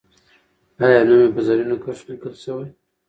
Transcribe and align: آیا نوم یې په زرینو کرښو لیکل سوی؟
آیا 0.85 0.99
نوم 1.07 1.21
یې 1.23 1.29
په 1.35 1.41
زرینو 1.47 1.81
کرښو 1.83 2.07
لیکل 2.11 2.33
سوی؟ 2.43 2.69